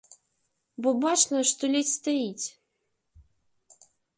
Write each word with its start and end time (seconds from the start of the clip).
Бо 0.85 0.89
бачна, 1.03 1.37
што 1.51 1.63
ледзь 1.75 1.93
стаіць. 1.99 2.45